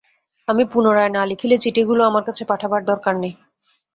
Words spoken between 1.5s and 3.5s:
চিঠিগুলো আমার কাছে পাঠাবার দরকার নেই।